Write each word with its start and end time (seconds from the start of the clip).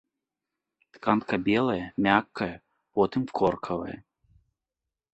Тканка 0.97 1.35
белая, 1.51 1.85
мяккая, 2.07 2.51
потым 2.97 3.23
коркавая. 3.41 3.99